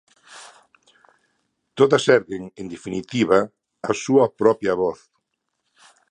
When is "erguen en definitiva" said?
2.15-3.39